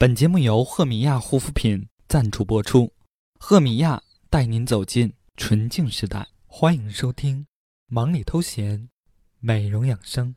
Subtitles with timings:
[0.00, 2.90] 本节目由赫米娅护肤品赞助播出，
[3.38, 6.26] 赫米娅带您走进纯净时代。
[6.46, 7.40] 欢迎收听
[7.86, 8.88] 《忙里偷闲，
[9.40, 10.34] 美容养生》。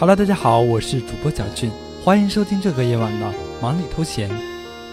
[0.00, 1.68] Hello，大家好，我是主播小俊，
[2.04, 4.30] 欢迎收听这个夜晚的忙里偷闲，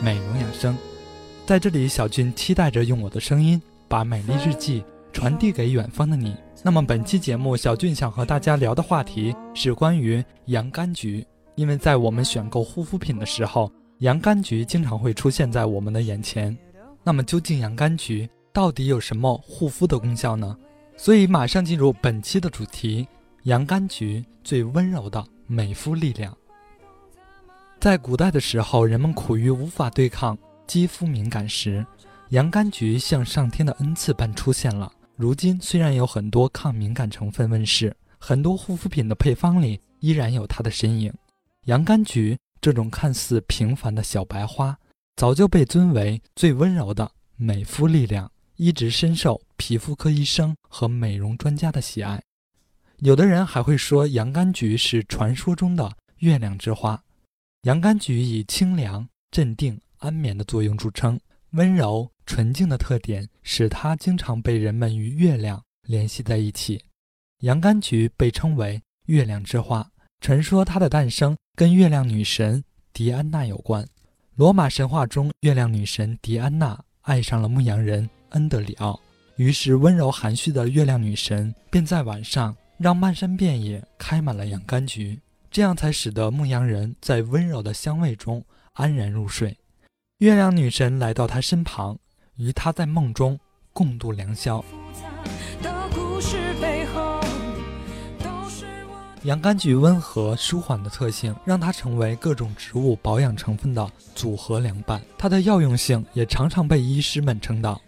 [0.02, 0.76] 美容养生。
[1.45, 4.84] 在这里，小俊期待着用我的声音把美丽日记
[5.14, 6.36] 传递给远方的你。
[6.64, 16.58] 那么本期节目，小俊想和大家聊的话题是关于洋甘菊，因为在我们选购护肤品的时候，洋甘菊经常会出现在我们的眼前。
[17.03, 20.58] 那么究竟洋甘菊到底有什么护肤的功效呢？
[20.98, 23.08] 所以马上进入本期的主题。
[23.46, 26.36] 洋甘菊最温柔的美肤力量。
[27.80, 31.86] 在古代的时候，人们苦于无法对抗肌肤敏感时，
[32.30, 34.92] 洋甘菊像上天的恩赐般出现了。
[35.16, 41.14] 如今，虽然有很多抗敏感成分问世，很多护肤品的配方里依然有它的身影。
[41.66, 44.76] 洋甘菊这种看似平凡的小白花，
[45.18, 52.20] 早就被尊为最温柔的美肤力量，一直深受皮肤科医生和美容专家的喜爱。
[53.06, 57.00] 有的人还会说洋甘菊是传说中的月亮之花。
[57.61, 61.20] 洋甘菊以清凉、镇定、安眠的作用著称，
[61.52, 66.83] 温柔纯净的特点使它经常被人们与月亮联系在一起。
[67.42, 69.88] 洋甘菊被称为月亮之花，
[70.20, 73.88] 传说它的诞生跟月亮女神狄安娜有关。
[74.33, 78.99] 罗马神话中，月亮女神狄安娜爱上了牧羊人恩德里奥，
[79.36, 82.58] 于是温柔含蓄的月亮女神便在晚上。
[82.77, 85.19] 让漫山遍野开满了洋甘菊，
[85.49, 88.43] 这样才使得牧羊人在温柔的香味中
[88.73, 89.58] 安然入睡。
[90.17, 91.97] 月亮女神来到他身旁，
[92.36, 93.39] 与他在梦中
[93.71, 94.63] 共度良宵。
[99.23, 105.02] 洋甘菊温和舒缓的特性，让它成为各种植物保养成分的组合良伴。
[105.17, 107.81] 它的药用性也常常被医师们称道。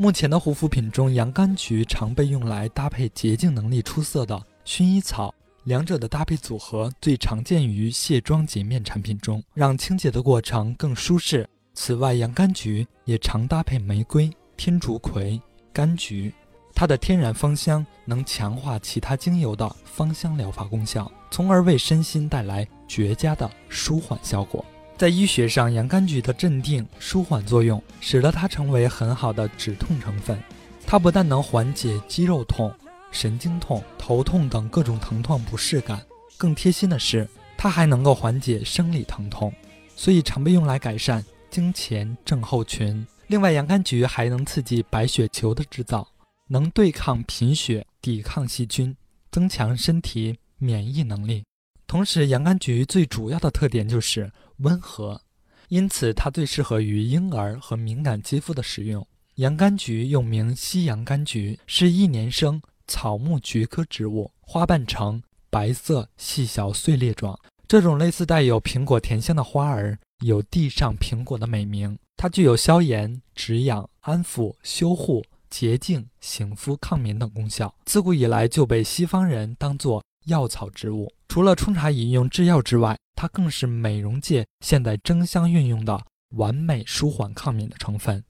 [0.00, 5.34] 目前的护肤品中，洋甘菊常被用来搭配洁净能力出色的薰衣草，
[5.64, 11.46] 两者的搭配组合最常见于卸妆洁面产品中，让清洁的过程更舒适。
[11.74, 15.38] 此外，洋甘菊也常搭配玫瑰、天竺葵、
[15.74, 16.32] 柑橘，
[16.74, 24.64] 它的天然芳香能强化其他精油的芳香疗法功效，从而为身心带来绝佳的舒缓效果。
[25.00, 30.38] 在医学上，洋甘菊的镇定舒缓作用，使得它成为很好的止痛成分。
[30.86, 32.70] 它不但能缓解肌肉痛、
[33.10, 36.04] 神经痛、头痛等各种疼痛不适感，
[36.36, 39.50] 更贴心的是，它还能够缓解生理疼痛，
[39.96, 43.06] 所以常被用来改善经前症候群。
[43.28, 46.06] 另外，洋甘菊还能刺激白血球的制造，
[46.46, 48.94] 能对抗贫血、抵抗细菌，
[49.32, 51.42] 增强身体免疫能力。
[51.86, 55.20] 同时，洋甘菊最主要的特点就是温和，
[55.68, 59.06] 因此它最适合于婴儿和敏感肌肤的使用。
[59.36, 67.38] 洋甘菊又名西洋甘菊，是一年生草木菊科植物，花瓣呈白色细小碎裂状。
[67.66, 71.96] 这种类似带有苹果甜香的花儿，有“地上苹果”的美名。
[72.16, 77.74] 它具有消炎、止痒、安抚、修护、洁净、醒肤、抗敏等功效。
[77.86, 81.10] 自古以来就被西方人当作药草植物。
[81.30, 85.96] 除了冲茶饮用制药之外，它更是美容界现在争相运用的
[86.30, 88.24] 完美舒缓抗敏的成分。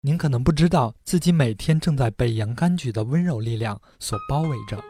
[0.00, 4.82] 您可能不知道，自己每天正在被洋甘菊的温柔力量所包围着。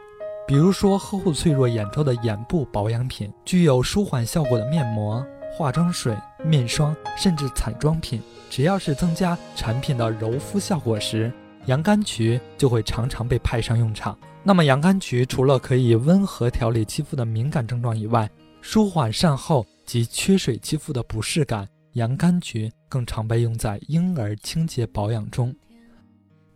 [0.47, 5.21] 比如说，呵护脆弱眼周的眼部保养品，具有舒缓效果的面膜、
[5.51, 11.29] 化妆水、面霜，甚至彩妆品，只要是增加产品的柔肤效果时，
[11.65, 14.17] 洋甘菊就会常常被派上用场。
[14.47, 25.53] 那么，洋甘菊除了可以温和调理肌肤的敏感症状以外，舒缓善后及缺水肌肤的不适感，洋甘菊更常被用在婴儿清洁保养中。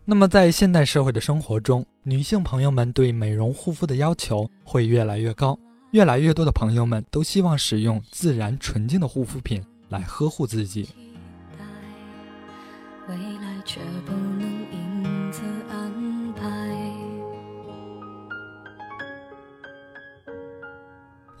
[0.06, 5.58] 那么，在现代社会的生活中，女性朋友们对美容护肤的要求会越来越高，
[5.90, 10.88] 越来越多的朋友们都希望使用自然纯净的护肤品来呵护自己。
[13.06, 14.51] 未来却不能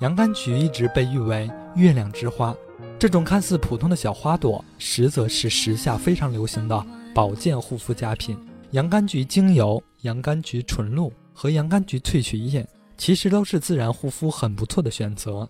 [0.02, 2.52] 洋甘菊一直被誉为月亮之花。
[2.98, 8.36] 这种看似普通的小花朵，实则是时下非常流行的保健护肤佳品。
[8.72, 12.66] 洋甘菊精油、洋甘菊纯露和洋甘菊萃取液，
[12.96, 15.48] 其实都是自然护肤很不错的选择。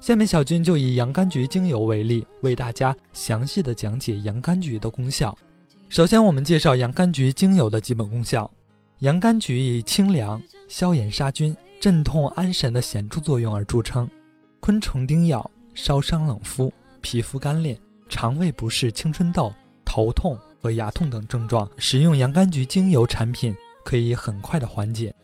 [0.00, 5.36] 下面小军就以洋甘菊精油为例，为大家详细的讲解洋甘菊的功效。
[5.88, 8.48] 首先，我们介绍洋甘菊精油的基本功效。
[9.00, 14.06] 洋甘菊以清凉、消炎、杀菌、镇痛、安神的显著作用而著称。
[14.60, 16.70] 昆虫叮咬、烧伤冷敷。
[17.00, 17.80] 皮肤干裂、
[18.10, 19.50] 肠胃不适、青春痘、
[19.86, 23.56] 头痛和牙痛等症状，使用洋甘菊精油产品
[23.86, 25.14] 可以很快的缓解。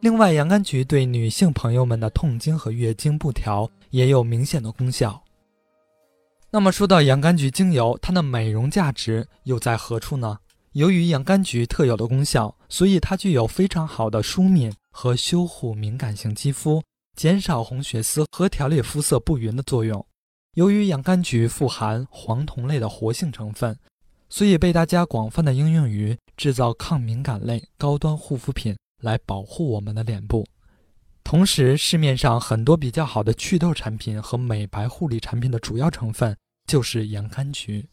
[0.00, 5.24] 另外，洋甘菊对女性朋友们的痛经和月经不调也有明显的功效。
[6.50, 10.38] 那么说到洋甘菊精油，它的美容价值又在何处呢？
[10.72, 16.80] 由于洋甘菊特有的功效，所以它具有非常好的舒敏和修护敏感性肌肤、
[17.16, 20.06] 减少红血丝和调理肤色不匀的作用。
[20.54, 23.76] 由于洋甘菊富含黄酮类的活性成分，
[24.28, 30.46] 所以被大家广泛的应用于制造抗敏感类高端护肤品，来保护我们的脸部。
[31.24, 36.36] 同时，市面上很多比较好的祛痘产品和美白护理产品的主要成分
[36.66, 37.86] 就是洋甘菊。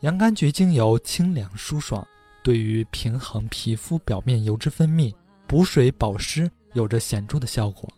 [0.00, 2.04] 洋甘菊精油清凉舒爽，
[2.42, 5.14] 对于平衡皮肤表面油脂分泌、
[5.50, 7.90] 补水保湿有着显著的效果。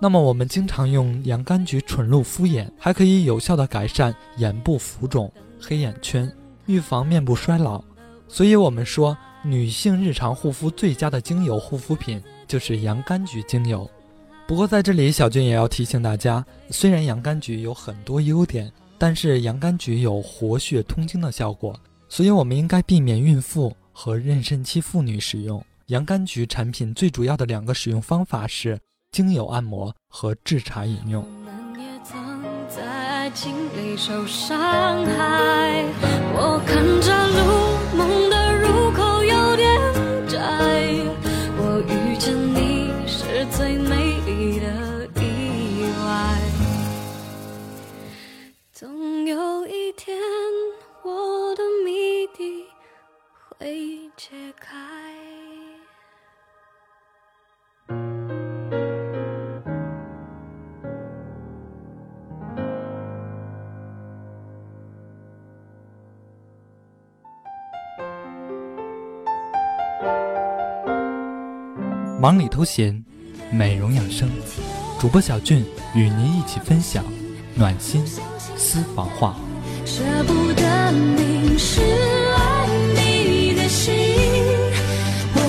[0.00, 6.34] 那么我们经常用洋甘菊纯露敷眼，还可以有效的改善眼部浮肿、黑眼圈，
[6.64, 7.84] 预防面部衰老。
[8.28, 9.14] 所以，我们说
[9.44, 13.86] 女性日常护肤最佳的精油护肤品就是洋甘菊精油。
[14.46, 21.78] 不过，在这里小俊也要提醒大家，虽然洋甘菊有很多优点，但是洋甘菊有活血通经的效果，
[22.08, 26.94] 所以我们应该避免孕妇和妊娠期妇女使用洋甘菊产品。
[26.94, 28.78] 最主要的两个使用方法是。
[29.12, 31.24] 精油按摩和制茶饮用。
[36.34, 39.80] 我看着路梦的入口有点
[40.28, 40.36] 窄，
[41.56, 44.66] 我遇见你是最美丽的
[45.22, 46.06] 意外。
[48.74, 50.15] 总有一天，
[72.26, 73.04] 忙里偷闲，
[73.52, 74.28] 美容养生，
[74.98, 75.64] 主播小俊
[75.94, 77.04] 与您一起分享
[77.54, 78.04] 暖心
[78.56, 79.36] 私房话。
[79.84, 81.80] 舍不得迷失
[82.34, 83.94] 爱你的心，
[85.36, 85.40] 我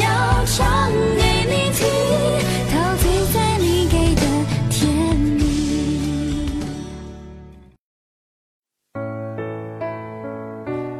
[0.00, 1.88] 要唱给你听，
[2.70, 4.22] 陶醉在你给的
[4.70, 4.86] 甜
[5.16, 5.42] 蜜。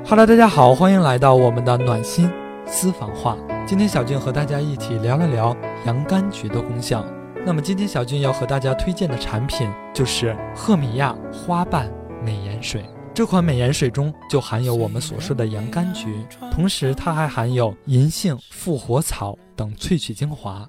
[0.08, 2.28] Hello，大家好，欢迎来到我们的暖心
[2.66, 3.36] 私房话。
[3.70, 5.56] 今天小俊和大家一起聊了聊
[5.86, 7.06] 洋甘菊的功效。
[7.46, 11.88] 那么今天小俊要和大家推荐的产品就是赫米亚花瓣
[12.20, 12.84] 美颜水。
[13.14, 20.68] 这款美颜水中就含有我们所说的洋甘菊，同时它还含有银杏、复活草等萃取精华。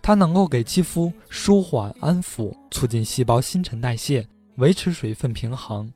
[0.00, 4.24] 它能够给肌肤舒缓安抚，促进细胞新陈代谢，
[4.58, 5.92] 维持水分平衡。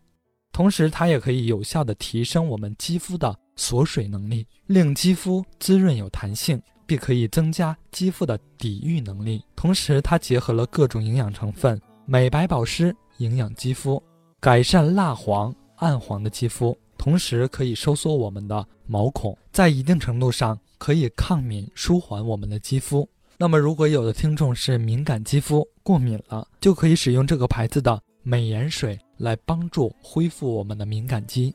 [0.52, 3.34] 同时，它也可以有效的提升我们肌肤的。
[3.54, 9.44] 锁水能力令肌肤滋润有弹性，并可以增加肌肤的抵御能力。
[9.54, 14.02] 同时，它结合了各种营养成分，美白保湿、营养肌肤，
[14.40, 16.76] 改善蜡黄、暗黄的肌肤。
[16.96, 23.06] 同时，可以收缩我们的毛孔，在一定程度上可以抗敏、舒缓我们的肌肤。
[23.36, 31.54] 那么，如果有的听众是敏感肌肤、过敏了，就可以使用这个牌子的美颜水来帮助恢复我们的敏感肌。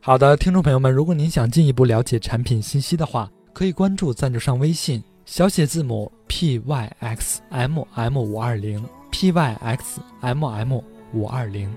[0.00, 11.68] 好的，听众朋友们，如果您想进一步了解产品信息的话，可以关注赞助商微信小写字母 p y x m m 五二零 p y x m m 五二零。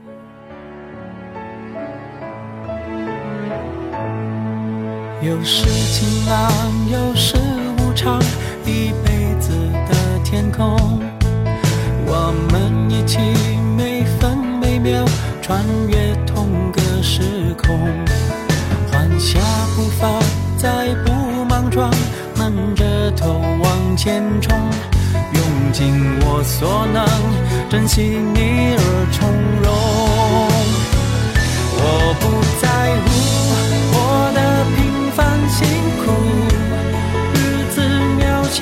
[5.24, 6.52] 有时晴朗，
[6.92, 7.36] 有时
[7.80, 8.22] 无常，
[8.66, 9.52] 一辈子
[9.90, 10.78] 的天空，
[12.06, 13.18] 我们一起
[13.76, 14.53] 每分
[14.84, 15.06] 秒
[15.42, 17.22] 穿越同个时
[17.58, 17.80] 空。
[18.92, 19.40] 缓下
[19.76, 20.20] 步伐，
[20.58, 21.90] 再不莽撞，
[22.36, 24.54] 闷着头往前冲，
[25.34, 27.08] 用尽我所能，
[27.70, 28.02] 珍惜
[28.34, 29.32] 你而从
[29.64, 29.72] 容。
[31.86, 32.24] 我不
[32.62, 32.66] 在
[33.00, 33.06] 乎
[33.94, 33.96] 过
[34.36, 34.40] 得
[34.76, 34.78] 平
[35.16, 35.18] 凡
[35.50, 35.66] 辛
[36.04, 36.04] 苦，
[37.34, 37.76] 日子
[38.20, 38.22] 渺
[38.52, 38.62] 小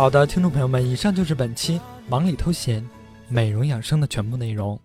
[0.00, 1.78] 好的听众朋友们以上就是本期
[2.08, 2.82] 忙里偷闲
[3.28, 4.80] 美容养生的全部内容。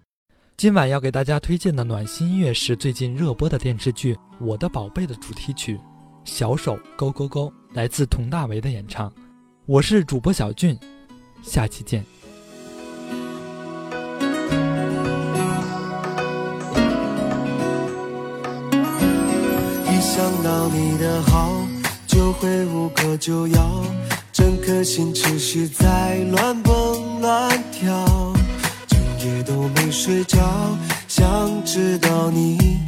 [0.57, 5.79] 今晚要给大家推荐的暖心音乐是最近热播的电视剧我的宝贝的主题曲
[6.25, 9.09] 小手勾勾勾来自佟大为的演唱。
[9.65, 10.77] 我是主播小俊
[11.41, 12.03] 下期见。
[19.85, 21.65] 一想到你的好
[22.05, 24.14] 就会无可救药。
[24.65, 28.33] 颗心持续在乱蹦乱跳，
[28.87, 30.39] 整夜都没睡着，
[31.07, 32.79] 想知道你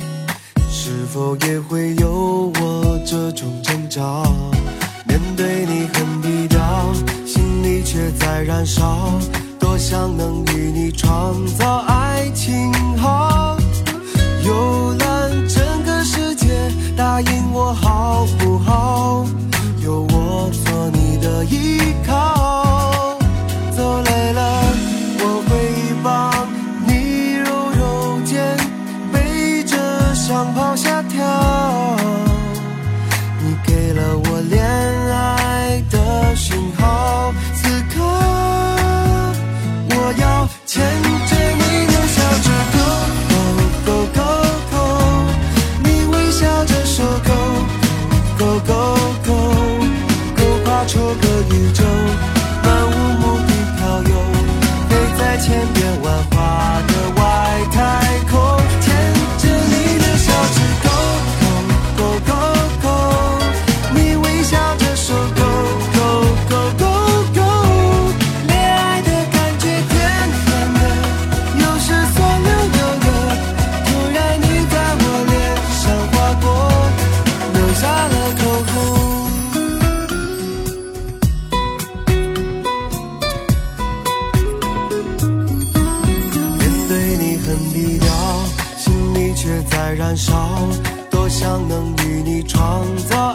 [0.72, 4.24] 是否也会有我这种征兆。
[5.08, 6.92] 面对你很低调，
[7.28, 9.20] 心里却在燃烧，
[9.60, 11.77] 多想能与你创造。
[90.08, 90.34] 燃烧，
[91.12, 93.27] 多想能与你创造。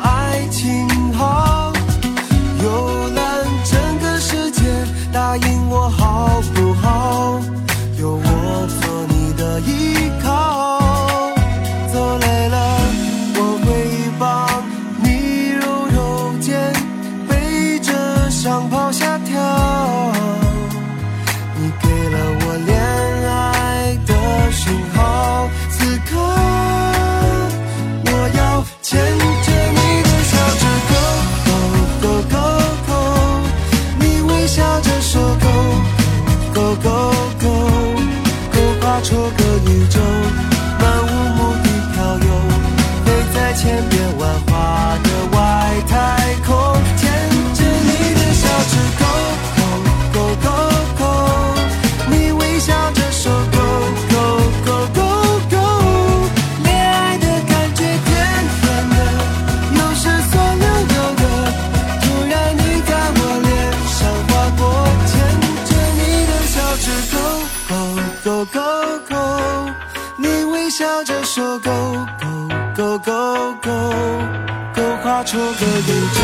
[75.12, 76.20] 发扯的宇宙，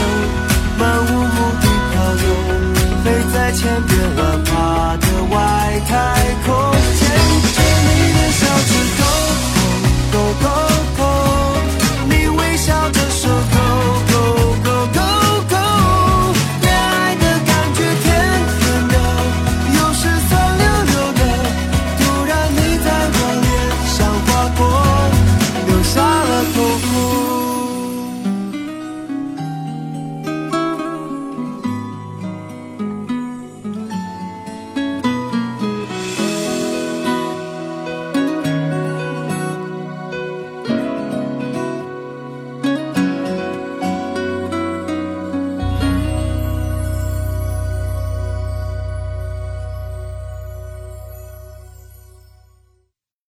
[0.78, 2.24] 漫无目的漂流，
[3.04, 5.92] 飞在千变万化的外太
[6.46, 6.77] 空。